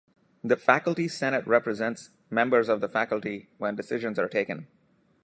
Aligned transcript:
The 0.43 0.57
faculty 0.57 1.07
senate 1.07 1.45
represents 1.45 2.09
members 2.31 2.69
of 2.69 2.81
the 2.81 2.89
faculty 2.89 3.49
when 3.59 3.75
decisions 3.75 4.17
are 4.17 4.27
taken. 4.27 4.65